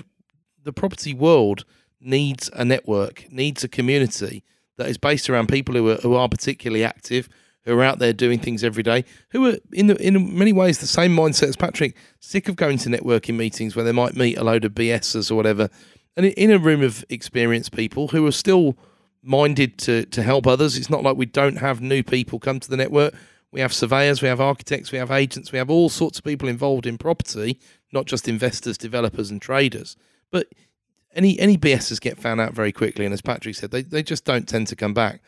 the 0.62 0.72
property 0.72 1.14
world 1.14 1.64
needs 2.00 2.50
a 2.52 2.64
network, 2.64 3.30
needs 3.30 3.62
a 3.62 3.68
community 3.68 4.42
that 4.76 4.88
is 4.88 4.98
based 4.98 5.30
around 5.30 5.48
people 5.48 5.74
who 5.74 5.90
are, 5.90 5.96
who 5.96 6.14
are 6.14 6.28
particularly 6.28 6.84
active, 6.84 7.28
who 7.66 7.78
are 7.78 7.84
out 7.84 7.98
there 7.98 8.12
doing 8.12 8.38
things 8.38 8.64
every 8.64 8.82
day, 8.82 9.04
who 9.30 9.46
are 9.46 9.56
in 9.72 9.88
the, 9.88 9.96
in 9.96 10.38
many 10.38 10.52
ways 10.52 10.78
the 10.78 10.86
same 10.86 11.14
mindset 11.14 11.48
as 11.48 11.56
Patrick, 11.56 11.94
sick 12.20 12.48
of 12.48 12.56
going 12.56 12.78
to 12.78 12.88
networking 12.88 13.36
meetings 13.36 13.76
where 13.76 13.84
they 13.84 13.92
might 13.92 14.16
meet 14.16 14.38
a 14.38 14.44
load 14.44 14.64
of 14.64 14.72
BSers 14.72 15.30
or 15.30 15.34
whatever, 15.34 15.68
and 16.16 16.26
in 16.26 16.50
a 16.50 16.58
room 16.58 16.82
of 16.82 17.04
experienced 17.10 17.72
people 17.72 18.08
who 18.08 18.24
are 18.26 18.32
still 18.32 18.76
minded 19.22 19.76
to 19.78 20.06
to 20.06 20.22
help 20.22 20.46
others. 20.46 20.76
It's 20.78 20.88
not 20.88 21.02
like 21.02 21.16
we 21.16 21.26
don't 21.26 21.56
have 21.56 21.80
new 21.80 22.02
people 22.02 22.38
come 22.38 22.60
to 22.60 22.70
the 22.70 22.76
network. 22.76 23.14
We 23.50 23.60
have 23.60 23.72
surveyors, 23.72 24.22
we 24.22 24.28
have 24.28 24.40
architects, 24.40 24.92
we 24.92 24.98
have 24.98 25.10
agents, 25.10 25.52
we 25.52 25.58
have 25.58 25.70
all 25.70 25.88
sorts 25.88 26.18
of 26.18 26.24
people 26.24 26.48
involved 26.48 26.86
in 26.86 26.98
property, 26.98 27.58
not 27.92 28.06
just 28.06 28.28
investors, 28.28 28.76
developers, 28.76 29.30
and 29.30 29.40
traders. 29.40 29.96
But 30.30 30.48
any 31.14 31.38
any 31.40 31.56
BSers 31.56 32.00
get 32.00 32.18
found 32.18 32.40
out 32.40 32.52
very 32.52 32.72
quickly, 32.72 33.04
and 33.04 33.14
as 33.14 33.22
Patrick 33.22 33.56
said, 33.56 33.70
they, 33.70 33.82
they 33.82 34.02
just 34.02 34.24
don't 34.24 34.48
tend 34.48 34.68
to 34.68 34.76
come 34.76 34.94
back. 34.94 35.22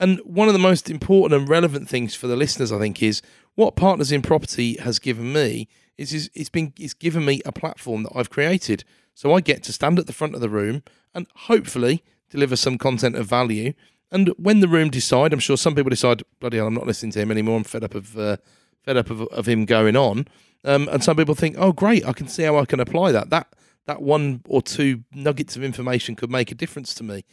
And 0.00 0.18
one 0.24 0.48
of 0.48 0.54
the 0.54 0.58
most 0.58 0.90
important 0.90 1.40
and 1.40 1.48
relevant 1.48 1.88
things 1.88 2.14
for 2.14 2.26
the 2.26 2.36
listeners, 2.36 2.72
I 2.72 2.78
think, 2.78 3.02
is 3.02 3.22
what 3.54 3.76
Partners 3.76 4.10
in 4.10 4.22
Property 4.22 4.76
has 4.78 4.98
given 4.98 5.32
me 5.32 5.68
is, 5.96 6.12
is 6.12 6.30
it's 6.34 6.48
been 6.48 6.72
it's 6.78 6.94
given 6.94 7.24
me 7.24 7.40
a 7.44 7.52
platform 7.52 8.02
that 8.02 8.12
I've 8.14 8.30
created. 8.30 8.84
So 9.14 9.32
I 9.32 9.40
get 9.40 9.62
to 9.64 9.72
stand 9.72 9.98
at 9.98 10.06
the 10.06 10.12
front 10.12 10.34
of 10.34 10.40
the 10.40 10.48
room 10.48 10.82
and 11.14 11.26
hopefully 11.34 12.02
deliver 12.30 12.56
some 12.56 12.78
content 12.78 13.14
of 13.14 13.26
value. 13.26 13.72
And 14.10 14.28
when 14.36 14.60
the 14.60 14.68
room 14.68 14.90
decide, 14.90 15.32
I'm 15.32 15.38
sure 15.38 15.56
some 15.56 15.74
people 15.74 15.90
decide, 15.90 16.22
bloody 16.40 16.56
hell, 16.56 16.66
I'm 16.66 16.74
not 16.74 16.86
listening 16.86 17.12
to 17.12 17.20
him 17.20 17.30
anymore. 17.30 17.56
I'm 17.56 17.64
fed 17.64 17.84
up 17.84 17.94
of 17.94 18.18
uh, 18.18 18.36
fed 18.82 18.96
up 18.96 19.10
of, 19.10 19.22
of 19.22 19.46
him 19.46 19.64
going 19.64 19.96
on. 19.96 20.26
Um, 20.64 20.88
and 20.90 21.04
some 21.04 21.16
people 21.16 21.34
think, 21.34 21.56
oh, 21.58 21.72
great, 21.72 22.06
I 22.06 22.12
can 22.12 22.26
see 22.26 22.42
how 22.42 22.58
I 22.58 22.64
can 22.64 22.80
apply 22.80 23.12
that. 23.12 23.30
That 23.30 23.48
that 23.86 24.02
one 24.02 24.42
or 24.48 24.62
two 24.62 25.04
nuggets 25.12 25.56
of 25.56 25.62
information 25.62 26.16
could 26.16 26.30
make 26.30 26.50
a 26.50 26.54
difference 26.54 26.94
to 26.94 27.04
me. 27.04 27.24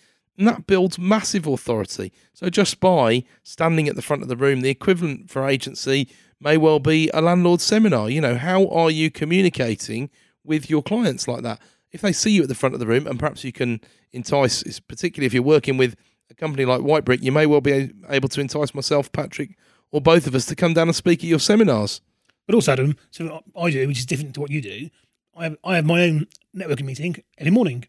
And 0.42 0.48
that 0.48 0.66
builds 0.66 0.98
massive 0.98 1.46
authority. 1.46 2.12
So 2.34 2.50
just 2.50 2.80
by 2.80 3.26
standing 3.44 3.88
at 3.88 3.96
the 3.96 4.02
front 4.02 4.24
of 4.24 4.28
the 4.28 4.36
room, 4.36 4.62
the 4.62 4.72
equivalent 4.72 5.30
for 5.30 5.48
agency 5.48 6.10
may 6.40 6.58
well 6.58 6.80
be 6.80 7.12
a 7.14 7.22
landlord 7.22 7.62
seminar. 7.62 8.10
You 8.10 8.22
know, 8.22 8.34
how 8.34 8.66
are 8.70 8.90
you 8.90 9.12
communicating 9.12 10.10
with 10.44 10.68
your 10.68 10.82
clients 10.82 11.28
like 11.28 11.44
that? 11.44 11.62
If 11.92 12.02
they 12.02 12.12
see 12.12 12.32
you 12.32 12.42
at 12.42 12.48
the 12.48 12.56
front 12.56 12.74
of 12.74 12.80
the 12.80 12.88
room, 12.88 13.06
and 13.06 13.20
perhaps 13.20 13.44
you 13.44 13.52
can 13.52 13.82
entice, 14.14 14.80
particularly 14.80 15.28
if 15.28 15.34
you're 15.36 15.44
working 15.44 15.78
with 15.78 15.96
a 16.32 16.34
company 16.34 16.66
like 16.66 16.82
White 16.82 17.06
Brick, 17.06 17.22
you 17.22 17.32
may 17.32 17.46
well 17.46 17.62
be 17.62 17.92
able 18.10 18.30
to 18.30 18.42
entice 18.42 18.74
myself, 18.74 19.12
Patrick, 19.12 19.56
or 19.92 20.02
both 20.02 20.26
of 20.26 20.34
us 20.34 20.48
to 20.48 20.56
come 20.56 20.74
down 20.74 20.88
and 20.88 20.96
speak 20.96 21.20
at 21.20 21.30
your 21.30 21.38
seminars. 21.38 22.02
But 22.48 22.56
also, 22.56 22.72
Adam, 22.72 22.98
so 23.12 23.44
I 23.56 23.70
do, 23.70 23.88
which 23.88 24.00
is 24.00 24.08
different 24.08 24.34
to 24.34 24.42
what 24.42 24.50
you 24.50 24.60
do. 24.60 24.90
I 25.38 25.44
have 25.44 25.58
I 25.64 25.76
have 25.76 25.86
my 25.86 26.02
own 26.02 26.26
networking 26.58 26.86
meeting 26.86 27.24
every 27.38 27.52
morning. 27.52 27.86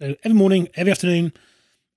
So 0.00 0.16
every 0.24 0.36
morning, 0.36 0.68
every 0.74 0.90
afternoon, 0.90 1.32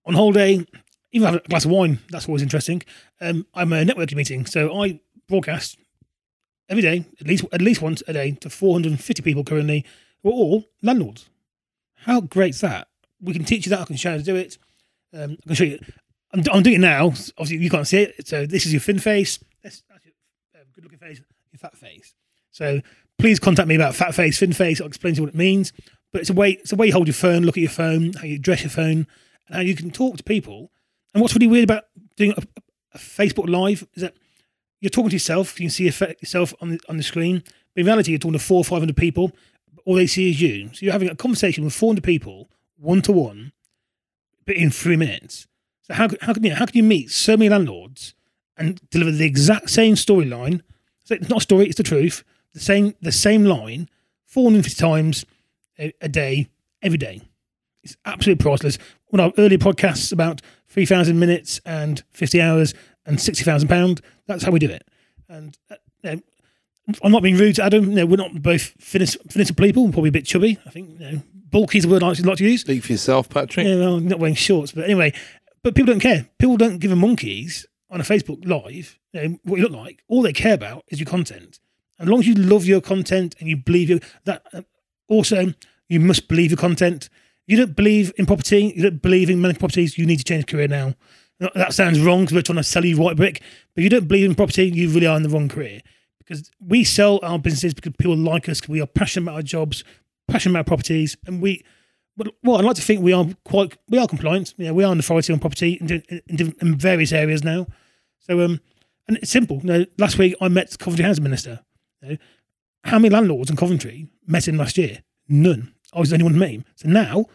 on 0.06 0.14
holiday, 0.14 0.66
even 1.12 1.26
have 1.26 1.42
a 1.46 1.48
glass 1.48 1.66
of 1.66 1.72
wine. 1.72 2.00
That's 2.10 2.28
always 2.28 2.42
interesting. 2.42 2.84
Um, 3.22 3.46
I'm 3.54 3.72
a 3.74 3.84
networking 3.84 4.16
meeting, 4.16 4.46
so 4.46 4.82
I 4.82 5.00
broadcast 5.28 5.78
every 6.70 6.82
day, 6.82 7.06
at 7.20 7.28
least 7.28 7.46
at 7.52 7.62
least 7.62 7.82
once 7.82 8.04
a 8.08 8.14
day, 8.14 8.32
to 8.32 8.50
450 8.50 9.22
people 9.24 9.44
currently, 9.44 9.86
who 10.24 10.30
are 10.30 10.34
all 10.34 10.66
landlords. 10.82 11.30
How 12.06 12.22
great 12.22 12.56
is 12.56 12.62
that? 12.62 12.88
We 13.22 13.34
can 13.34 13.46
teach 13.46 13.66
you 13.66 13.70
that. 13.72 13.82
I 13.82 13.86
can 13.86 13.96
show 13.96 14.10
you 14.10 14.14
how 14.14 14.18
to 14.20 14.24
do 14.24 14.36
it. 14.36 14.58
Um, 15.14 15.38
I 15.44 15.48
can 15.48 15.56
show 15.56 15.64
you. 15.64 15.80
I'm, 16.34 16.44
I'm, 16.52 16.64
doing 16.64 16.76
it 16.76 16.80
now. 16.80 17.08
Obviously, 17.38 17.58
you 17.58 17.70
can't 17.70 17.88
see 17.88 18.00
it. 18.00 18.28
So 18.28 18.46
this 18.46 18.66
is 18.66 18.74
your 18.74 18.82
thin 18.82 19.00
face. 19.00 19.40
That's, 19.64 19.84
that's 19.90 20.06
your 20.06 20.14
um, 20.56 20.68
good 20.74 20.84
looking 20.84 21.00
face. 21.00 21.22
Your 21.52 21.60
fat 21.60 21.78
face. 21.78 22.14
So 22.52 22.82
please 23.18 23.40
contact 23.40 23.68
me 23.68 23.76
about 23.76 23.96
fat 23.96 24.14
face, 24.14 24.38
thin 24.40 24.54
face. 24.54 24.82
I'll 24.82 24.88
explain 24.88 25.14
to 25.14 25.18
you 25.20 25.24
what 25.24 25.34
it 25.34 25.38
means. 25.38 25.72
But 26.12 26.22
it's 26.22 26.30
a 26.30 26.34
way. 26.34 26.52
It's 26.52 26.74
a 26.74 26.76
way 26.76 26.88
you 26.88 26.94
hold 26.94 27.08
your 27.08 27.14
phone, 27.14 27.44
look 27.44 27.58
at 27.58 27.62
your 27.62 27.70
phone, 27.70 28.14
how 28.14 28.26
you 28.26 28.38
dress 28.38 28.62
your 28.62 28.70
phone, 28.70 29.08
and 29.48 29.56
how 29.56 29.62
you 29.62 29.76
can 29.76 29.92
talk 29.92 30.18
to 30.18 30.24
people. 30.24 30.72
And 31.14 31.22
what's 31.22 31.34
really 31.36 31.48
weird 31.48 31.64
about 31.64 31.86
doing 32.16 32.34
a, 32.38 32.44
a 32.94 32.98
Facebook 32.98 33.50
Live 33.50 33.88
is 33.94 34.02
that 34.02 34.16
you're 34.80 34.90
talking 34.90 35.10
to 35.10 35.16
yourself. 35.16 35.60
You 35.60 35.66
can 35.66 35.72
see 35.72 35.86
yourself 35.86 36.54
on 36.62 36.70
the 36.70 36.80
on 36.90 36.98
the 36.98 37.04
screen. 37.04 37.44
But 37.74 37.82
in 37.82 37.86
reality, 37.86 38.12
you're 38.12 38.20
talking 38.20 38.34
to 38.34 38.40
four 38.40 38.58
or 38.58 38.64
five 38.64 38.80
hundred 38.80 38.98
people. 38.98 39.32
All 39.86 39.96
they 39.96 40.08
see 40.08 40.30
is 40.30 40.42
you. 40.42 40.70
So 40.74 40.80
you're 40.82 40.94
having 40.94 41.10
a 41.10 41.16
conversation 41.16 41.64
with 41.64 41.74
four 41.74 41.90
hundred 41.90 42.04
people, 42.04 42.50
one 42.78 43.02
to 43.04 43.12
one, 43.12 43.52
but 44.46 44.56
in 44.56 44.72
three 44.72 44.96
minutes. 44.96 45.48
So 45.82 45.94
how 45.94 46.10
how 46.22 46.34
can 46.34 46.44
you 46.44 46.56
how 46.56 46.66
can 46.66 46.76
you 46.76 46.84
meet 46.84 47.12
so 47.12 47.38
many 47.38 47.50
landlords 47.50 48.14
and 48.58 48.82
deliver 48.90 49.12
the 49.12 49.26
exact 49.26 49.70
same 49.70 49.96
storyline? 49.96 50.62
It's 51.10 51.30
not 51.30 51.40
a 51.40 51.42
story; 51.42 51.68
it's 51.68 51.78
the 51.78 51.84
truth. 51.84 52.24
The 52.54 52.60
same 52.60 52.96
the 53.02 53.12
same 53.12 53.46
line, 53.46 53.90
four 54.26 54.50
hundred 54.50 54.64
fifty 54.64 54.80
times 54.82 55.26
a, 55.78 55.94
a 56.02 56.10
day, 56.10 56.50
every 56.82 56.98
day. 56.98 57.22
It's 57.86 57.96
absolutely 58.06 58.44
priceless. 58.44 58.78
One 59.10 59.20
of 59.20 59.28
our 59.28 59.44
earlier 59.44 59.60
podcasts 59.60 60.12
about 60.12 60.42
3,000 60.70 61.18
minutes 61.18 61.62
and 61.66 62.04
50 62.12 62.42
hours 62.42 62.74
and 63.06 63.18
£60,000, 63.18 64.02
that's 64.28 64.44
how 64.44 64.52
we 64.52 64.60
do 64.60 64.70
it. 64.70 64.86
And 65.30 65.58
uh, 65.70 65.76
you 66.04 66.12
know, 66.12 66.22
I'm 67.04 67.12
not 67.12 67.24
being 67.24 67.38
rude 67.38 67.56
to 67.56 67.64
Adam. 67.64 67.92
You 67.92 67.96
know, 67.96 68.06
we're 68.06 68.18
not 68.18 68.42
both 68.42 68.74
finished, 68.80 69.18
finished 69.30 69.56
people, 69.56 69.92
probably 69.92 70.10
a 70.10 70.12
bit 70.12 70.26
chubby. 70.26 70.58
I 70.66 70.72
think, 70.72 71.00
you 71.00 71.12
know, 71.12 71.22
bulky 71.52 71.78
is 71.78 71.86
a 71.86 71.90
word 71.90 72.04
I 72.04 72.10
like 72.10 72.38
to 72.38 72.44
use. 72.44 72.62
Speak 72.62 72.84
for 72.84 72.92
yourself, 72.92 73.30
Patrick. 73.30 73.66
Yeah, 73.68 73.76
well, 73.76 73.96
I'm 73.96 74.08
not 74.08 74.20
wearing 74.20 74.36
shorts, 74.36 74.72
but 74.72 74.84
anyway. 74.84 75.14
But 75.64 75.76
people 75.76 75.94
don't 75.94 76.00
care. 76.00 76.28
People 76.38 76.58
don't 76.58 76.80
give 76.80 76.92
a 76.92 76.96
monkeys 76.96 77.66
on 77.90 78.02
a 78.02 78.04
Facebook 78.04 78.46
Live 78.46 79.00
you 79.14 79.30
know, 79.30 79.40
what 79.44 79.58
you 79.58 79.64
look 79.64 79.72
like. 79.72 80.04
All 80.08 80.22
they 80.22 80.34
care 80.34 80.56
about 80.56 80.84
is 80.90 81.00
your 81.00 81.08
content. 81.08 81.60
As 82.00 82.08
long 82.08 82.20
as 82.20 82.28
you 82.28 82.34
love 82.36 82.66
your 82.66 82.82
content 82.82 83.36
and 83.40 83.48
you 83.48 83.58
believe 83.58 83.90
your, 83.90 84.00
that, 84.26 84.44
uh, 84.54 84.62
also 85.08 85.54
you 85.88 86.00
must 86.00 86.28
believe 86.28 86.52
your 86.52 86.58
content. 86.58 87.10
You 87.48 87.58
don't 87.58 87.76
believe 87.76 88.12
in 88.18 88.26
property, 88.26 88.74
you 88.76 88.84
don't 88.84 89.02
believe 89.02 89.30
in 89.30 89.42
managing 89.42 89.60
properties, 89.60 89.98
you 89.98 90.06
need 90.06 90.18
to 90.18 90.24
change 90.24 90.48
career 90.48 90.68
now. 90.68 90.94
That 91.54 91.74
sounds 91.74 92.00
wrong 92.00 92.22
because 92.22 92.36
we're 92.36 92.42
trying 92.42 92.58
to 92.58 92.64
sell 92.64 92.86
you 92.86 92.98
white 92.98 93.18
brick, 93.18 93.42
but 93.76 93.84
you 93.84 93.90
don't 93.90 94.08
believe 94.08 94.30
in 94.30 94.36
property, 94.36 94.66
you 94.66 94.90
really 94.90 95.08
are 95.08 95.18
in 95.18 95.24
the 95.24 95.30
wrong 95.30 95.50
career. 95.50 95.82
Because 96.20 96.50
we 96.60 96.84
sell 96.84 97.20
our 97.22 97.38
businesses 97.38 97.74
because 97.74 97.94
people 98.00 98.18
like 98.18 98.50
us, 98.50 98.60
because 98.60 98.72
we 98.72 98.82
are 98.82 98.88
passionate 98.88 99.26
about 99.26 99.36
our 99.36 99.42
jobs, 99.44 99.84
passionate 100.28 100.54
about 100.54 100.66
properties, 100.66 101.16
and 101.28 101.42
we. 101.42 101.64
Well, 102.44 102.58
I'd 102.58 102.64
like 102.64 102.78
to 102.78 102.82
think 102.82 103.02
we 103.02 103.12
are 103.12 103.28
quite 103.44 103.78
we 103.90 103.98
are 103.98 104.08
compliant. 104.08 104.54
Yeah, 104.58 104.72
we 104.72 104.86
are 104.86 104.92
an 104.92 105.00
authority 105.00 105.34
on 105.34 105.40
property 105.40 105.74
in, 105.74 106.02
in, 106.28 106.56
in 106.62 106.78
various 106.78 107.12
areas 107.12 107.44
now. 107.44 107.68
So, 108.20 108.40
um, 108.40 108.62
and 109.08 109.18
it's 109.18 109.30
simple. 109.30 109.58
You 109.58 109.66
know, 109.66 109.86
last 109.98 110.18
week 110.18 110.34
I 110.40 110.48
met 110.48 110.80
Coventry 110.80 111.06
Housing 111.06 111.24
Minister. 111.24 111.60
You 112.02 112.10
know, 112.10 112.18
how 112.86 112.98
many 112.98 113.14
landlords 113.14 113.50
in 113.50 113.58
Coventry 113.58 114.08
met 114.26 114.48
him 114.48 114.58
last 114.58 114.78
year? 114.78 115.04
None. 115.28 115.75
I 115.96 116.00
was 116.00 116.10
the 116.10 116.16
only 116.16 116.26
one 116.26 116.42
him. 116.42 116.66
So 116.76 116.90
now 116.90 117.26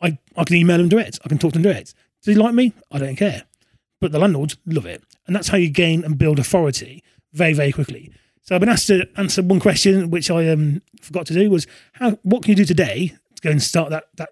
I, 0.00 0.18
I 0.36 0.44
can 0.44 0.56
email 0.56 0.78
him 0.78 0.88
direct. 0.88 1.18
I 1.24 1.28
can 1.28 1.38
talk 1.38 1.52
to 1.52 1.58
him 1.58 1.62
direct. 1.62 1.94
Does 2.22 2.34
he 2.34 2.40
like 2.40 2.54
me? 2.54 2.72
I 2.92 2.98
don't 2.98 3.16
care. 3.16 3.44
But 4.00 4.12
the 4.12 4.18
landlords 4.18 4.56
love 4.66 4.86
it. 4.86 5.02
And 5.26 5.34
that's 5.34 5.48
how 5.48 5.56
you 5.56 5.70
gain 5.70 6.04
and 6.04 6.18
build 6.18 6.38
authority 6.38 7.02
very, 7.32 7.52
very 7.52 7.72
quickly. 7.72 8.12
So 8.42 8.54
I've 8.54 8.60
been 8.60 8.68
asked 8.68 8.88
to 8.88 9.08
answer 9.16 9.42
one 9.42 9.60
question, 9.60 10.10
which 10.10 10.30
I 10.30 10.48
um, 10.48 10.82
forgot 11.00 11.26
to 11.26 11.34
do, 11.34 11.50
was 11.50 11.66
how 11.94 12.18
what 12.22 12.42
can 12.42 12.50
you 12.50 12.56
do 12.56 12.64
today 12.64 13.14
to 13.36 13.42
go 13.42 13.50
and 13.50 13.62
start 13.62 13.90
that 13.90 14.08
that 14.16 14.30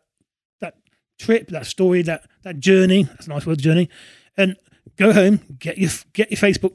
that 0.60 0.74
trip, 1.18 1.48
that 1.48 1.66
story, 1.66 2.02
that 2.02 2.28
that 2.42 2.58
journey? 2.58 3.04
That's 3.04 3.26
a 3.26 3.30
nice 3.30 3.46
word, 3.46 3.58
journey. 3.58 3.88
And 4.36 4.56
go 4.96 5.12
home, 5.12 5.40
get 5.58 5.78
your 5.78 5.90
get 6.14 6.30
your 6.30 6.38
Facebook 6.38 6.72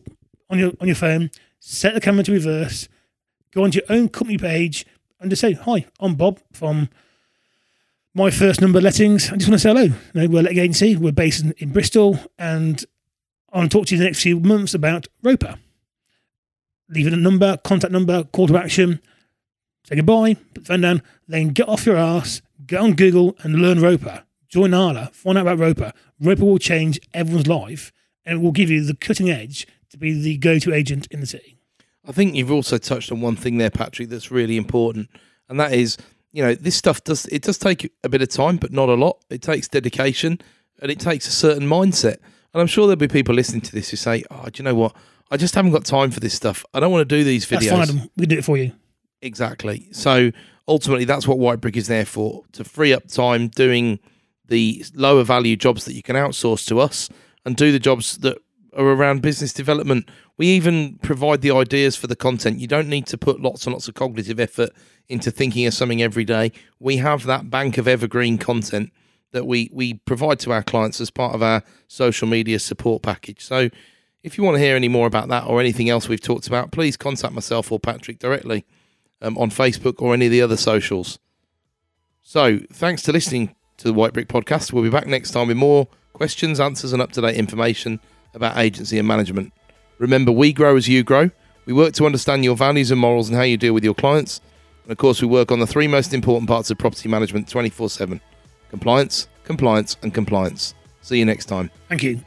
on 0.50 0.60
your 0.60 0.72
on 0.80 0.88
your 0.88 0.96
phone, 0.96 1.32
set 1.60 1.94
the 1.96 2.02
camera 2.02 2.24
to 2.24 2.32
reverse, 2.32 2.88
go 3.54 3.64
onto 3.64 3.80
your 3.80 3.98
own 3.98 4.10
company 4.10 4.38
page, 4.38 4.86
and 5.24 5.32
just 5.32 5.42
say, 5.42 5.54
Hi, 5.54 5.86
I'm 6.00 6.16
Bob 6.16 6.40
from 6.52 6.90
my 8.14 8.30
first 8.30 8.62
number 8.62 8.80
lettings. 8.80 9.32
I 9.32 9.38
just 9.38 9.50
want 9.50 9.54
to 9.54 9.60
say 9.60 9.70
hello. 9.70 9.84
You 9.84 9.94
know, 10.14 10.28
we're 10.28 10.40
a 10.42 10.44
letting 10.44 10.60
agency. 10.60 10.96
We're 10.96 11.14
based 11.14 11.44
in, 11.44 11.54
in 11.58 11.72
Bristol, 11.72 12.20
and 12.38 12.84
I 13.52 13.58
want 13.58 13.72
to 13.72 13.78
talk 13.78 13.88
to 13.88 13.96
you 13.96 14.00
in 14.00 14.04
the 14.04 14.10
next 14.10 14.22
few 14.22 14.40
months 14.40 14.74
about 14.74 15.08
ROPA. 15.24 15.58
Leave 16.90 17.08
it 17.08 17.14
a 17.14 17.18
number, 17.18 17.58
contact 17.64 17.92
number, 17.92 18.26
call 18.26 18.48
to 18.48 18.58
action. 18.58 19.00
Say 19.86 19.96
goodbye, 19.96 20.36
put 20.54 20.66
the 20.66 20.66
phone 20.66 20.82
down, 20.82 21.02
then 21.28 21.50
get 21.50 21.68
off 21.68 21.86
your 21.86 21.98
ass, 21.98 22.42
get 22.68 22.82
on 22.82 22.94
Google 22.94 23.36
and 23.42 23.56
learn 23.56 23.80
ROPA. 23.80 24.26
Join 24.50 24.74
Arla, 24.74 25.10
find 25.14 25.38
out 25.38 25.48
about 25.48 25.58
ROPA. 25.58 25.94
ROPA 26.22 26.42
will 26.42 26.60
change 26.60 27.00
everyone's 27.14 27.48
life 27.48 27.92
and 28.26 28.40
it 28.40 28.42
will 28.42 28.52
give 28.52 28.70
you 28.70 28.84
the 28.84 28.96
cutting 28.96 29.30
edge 29.30 29.66
to 29.90 29.98
be 29.98 30.14
the 30.14 30.38
go 30.38 30.60
to 30.60 30.74
agent 30.74 31.08
in 31.10 31.20
the 31.20 31.26
city. 31.26 31.58
I 32.06 32.12
think 32.12 32.36
you've 32.36 32.52
also 32.52 32.78
touched 32.78 33.12
on 33.12 33.22
one 33.22 33.36
thing 33.36 33.58
there, 33.58 33.70
Patrick, 33.70 34.10
that's 34.10 34.32
really 34.32 34.58
important, 34.58 35.10
and 35.50 35.60
that 35.60 35.74
is, 35.74 35.98
you 36.32 36.44
know, 36.44 36.54
this 36.54 36.76
stuff 36.76 37.04
does 37.04 37.26
it 37.28 37.44
does 37.44 37.58
take 37.58 37.92
a 38.04 38.10
bit 38.10 38.22
of 38.22 38.30
time, 38.30 38.58
but 38.58 38.72
not 38.72 38.90
a 38.90 38.96
lot. 38.96 39.20
It 39.30 39.42
takes 39.42 39.68
dedication 39.68 40.40
and 40.82 40.92
it 40.92 41.00
takes 41.00 41.28
a 41.28 41.32
certain 41.32 41.68
mindset. 41.68 42.18
And 42.54 42.62
I'm 42.62 42.68
sure 42.68 42.86
there'll 42.86 42.98
be 42.98 43.08
people 43.08 43.34
listening 43.34 43.62
to 43.62 43.72
this 43.72 43.90
who 43.90 43.98
say, 43.98 44.24
"Oh, 44.30 44.46
do 44.46 44.62
you 44.62 44.64
know 44.64 44.76
what? 44.76 44.96
I 45.32 45.38
just 45.38 45.56
haven't 45.56 45.72
got 45.72 45.86
time 45.86 46.12
for 46.12 46.20
this 46.20 46.34
stuff. 46.34 46.66
I 46.74 46.80
don't 46.80 46.92
want 46.92 47.08
to 47.08 47.16
do 47.16 47.24
these 47.24 47.46
videos." 47.46 47.70
That's 47.70 47.92
fine. 47.92 48.10
We 48.18 48.26
do 48.26 48.38
it 48.38 48.46
for 48.46 48.58
you. 48.58 48.74
Exactly. 49.22 49.88
So 49.92 50.32
ultimately, 50.68 51.06
that's 51.06 51.28
what 51.28 51.40
White 51.40 51.62
Brick 51.62 51.78
is 51.78 51.88
there 51.88 52.06
for: 52.06 52.44
to 52.52 52.64
free 52.64 52.94
up 52.94 53.08
time 53.08 53.48
doing 53.48 54.00
the 54.48 54.86
lower 54.94 55.24
value 55.24 55.56
jobs 55.56 55.86
that 55.86 55.94
you 55.94 56.04
can 56.04 56.16
outsource 56.16 56.68
to 56.68 56.80
us, 56.80 57.10
and 57.46 57.56
do 57.56 57.72
the 57.72 57.80
jobs 57.80 58.18
that 58.20 58.38
are 58.76 58.86
around 58.86 59.22
business 59.22 59.54
development. 59.54 60.10
We 60.38 60.48
even 60.48 60.98
provide 61.02 61.42
the 61.42 61.52
ideas 61.52 61.96
for 61.96 62.08
the 62.08 62.16
content. 62.16 62.60
You 62.60 62.68
don't 62.68 62.90
need 62.90 63.08
to 63.08 63.18
put 63.18 63.42
lots 63.42 63.66
and 63.66 63.74
lots 63.74 63.88
of 63.88 63.94
cognitive 63.94 64.40
effort 64.40 64.72
into 65.08 65.32
thinking 65.32 65.66
of 65.66 65.74
something 65.74 66.02
every 66.02 66.26
day. 66.26 66.52
We 66.80 66.98
have 66.98 67.26
that 67.26 67.50
bank 67.50 67.78
of 67.78 67.88
evergreen 67.88 68.38
content 68.38 68.92
that 69.32 69.46
we 69.46 69.70
we 69.74 69.96
provide 69.96 70.40
to 70.40 70.52
our 70.52 70.64
clients 70.64 71.02
as 71.02 71.10
part 71.10 71.36
of 71.36 71.44
our 71.44 71.64
social 71.88 72.28
media 72.28 72.60
support 72.60 73.02
package. 73.02 73.44
So 73.44 73.70
if 74.24 74.38
you 74.38 74.44
want 74.44 74.56
to 74.56 74.62
hear 74.62 74.76
any 74.76 74.88
more 74.88 75.08
about 75.08 75.28
that 75.30 75.46
or 75.46 75.60
anything 75.60 75.90
else 75.90 76.08
we've 76.08 76.22
talked 76.22 76.48
about, 76.48 76.72
please 76.72 76.96
contact 76.96 77.34
myself 77.34 77.72
or 77.72 77.80
Patrick 77.80 78.20
directly 78.20 78.64
um, 79.22 79.38
on 79.38 79.50
Facebook 79.50 80.02
or 80.02 80.14
any 80.14 80.28
of 80.28 80.32
the 80.32 80.42
other 80.42 80.58
socials. 80.58 81.20
So 82.22 82.60
thanks 82.72 83.02
to 83.04 83.12
listening 83.12 83.56
to 83.78 83.86
the 83.86 83.94
White 83.94 84.14
Brick 84.14 84.30
Podcast. 84.30 84.72
We'll 84.72 84.84
be 84.84 84.90
back 84.90 85.08
next 85.08 85.32
time 85.32 85.48
with 85.50 85.58
more 85.58 85.88
questions, 86.14 86.60
answers, 86.60 86.94
and 86.94 87.02
up 87.02 87.12
to 87.14 87.22
date 87.22 87.36
information 87.36 88.00
about 88.34 88.58
agency 88.58 89.00
and 89.00 89.08
management. 89.08 89.54
Remember, 90.00 90.32
we 90.32 90.54
grow 90.54 90.76
as 90.76 90.88
you 90.88 91.04
grow. 91.04 91.30
We 91.66 91.74
work 91.74 91.94
to 91.94 92.06
understand 92.06 92.44
your 92.44 92.56
values 92.56 92.92
and 92.92 93.00
morals 93.00 93.30
and 93.30 93.38
how 93.38 93.44
you 93.44 93.58
deal 93.58 93.74
with 93.74 93.84
your 93.84 93.94
clients. 93.94 94.42
And 94.84 94.92
of 94.92 94.98
course, 94.98 95.22
we 95.22 95.28
work 95.28 95.52
on 95.52 95.60
the 95.60 95.68
three 95.68 95.88
most 95.88 96.14
important 96.14 96.50
parts 96.50 96.70
of 96.70 96.78
property 96.78 97.08
management 97.08 97.48
24 97.48 97.90
7 97.90 98.22
compliance, 98.70 99.28
compliance, 99.44 99.98
and 100.02 100.14
compliance. 100.14 100.74
See 101.02 101.20
you 101.20 101.26
next 101.26 101.46
time. 101.46 101.70
Thank 101.90 102.02
you. 102.04 102.22